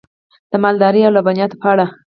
[0.51, 1.85] د مالدارۍ او لبنیاتو په اړه: